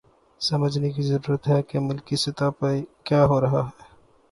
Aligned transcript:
سمجھنے 0.41 0.89
کی 0.91 1.01
ضرورت 1.01 1.47
ہے 1.47 1.61
کہ 1.63 1.79
ملکی 1.79 2.15
سطح 2.15 2.49
پہ 2.59 2.73
کیا 3.03 3.23
ہو 3.25 3.41
رہا 3.41 3.65
ہے۔ 3.65 3.83